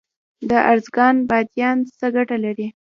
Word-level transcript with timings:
د 0.49 0.51
ارزګان 0.71 1.15
بادیان 1.29 1.77
څه 1.97 2.05
ګټه 2.15 2.37
لري؟ 2.45 2.67